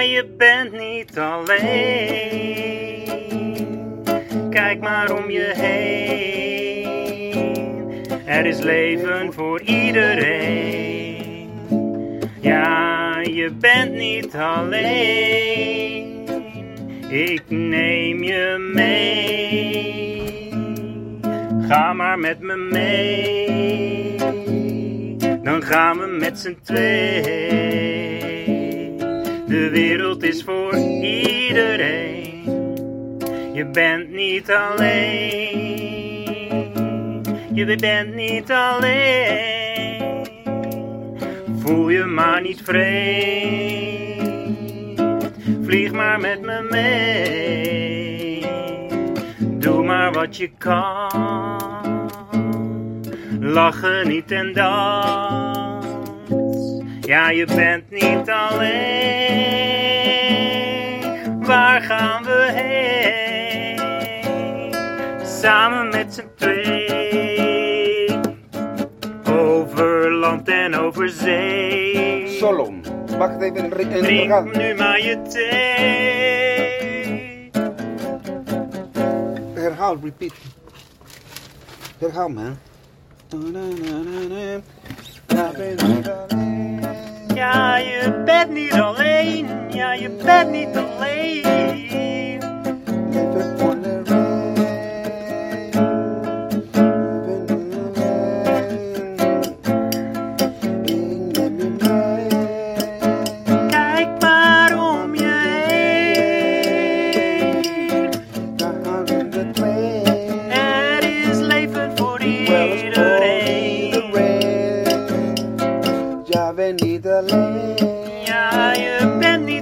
[0.00, 3.06] je bent niet alleen.
[4.50, 6.96] Kijk maar om je heen.
[8.26, 11.50] Er is leven voor iedereen.
[12.40, 16.26] Ja, je bent niet alleen.
[17.08, 20.52] Ik neem je mee.
[21.68, 24.16] Ga maar met me mee.
[25.42, 27.87] Dan gaan we met z'n twee.
[30.20, 32.42] Is voor iedereen.
[33.54, 35.98] Je bent niet alleen.
[37.52, 40.26] Je bent niet alleen.
[41.58, 42.98] Voel je maar niet vreemd.
[45.62, 48.46] Vlieg maar met me mee.
[49.38, 52.10] Doe maar wat je kan.
[53.40, 55.86] Lachen niet en dans.
[57.00, 59.57] Ja, je bent niet alleen.
[61.98, 63.78] We heen?
[65.26, 68.20] Samen met z'n twee.
[69.24, 72.28] Over land en over zee.
[72.28, 72.72] Solo.
[73.18, 76.68] Wacht even in, in Drink nu maar je thee.
[79.54, 80.32] Herhaal, repeat.
[81.98, 82.58] Herhaal, man.
[87.34, 89.46] Ja, je bent niet alleen.
[89.70, 90.87] Ja, je bent niet alleen.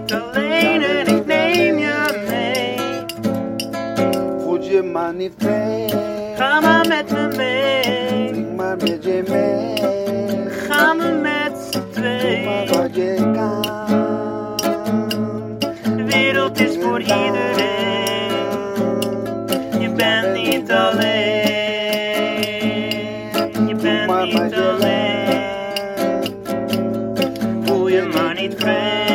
[0.06, 2.76] Niet alleen en ik neem je mee.
[4.40, 5.94] Voel je maar niet vreemd.
[6.36, 8.44] Ga maar met me mee.
[8.56, 9.76] Maar met je mee.
[10.50, 12.44] Gaan we met z'n twee.
[12.44, 13.62] maar wat je kan.
[15.96, 18.30] De wereld is voor iedereen.
[19.80, 21.54] Je bent niet alleen.
[23.68, 25.44] Je bent maar niet alleen.
[27.64, 29.06] Voel je maar niet vreemd.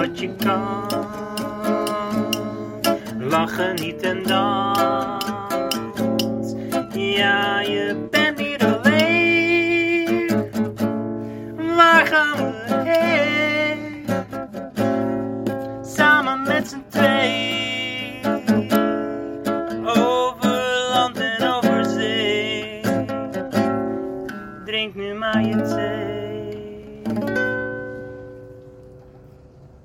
[0.00, 0.88] Wat je kan.
[3.18, 5.24] Lachen niet en dans.
[6.92, 10.30] Ja, je bent niet alleen.
[11.76, 12.52] Waar gaan we
[12.84, 14.04] heen?
[15.82, 18.20] Samen met z'n twee.
[19.84, 22.80] Over land en over zee.
[24.64, 26.19] Drink nu maar je thee.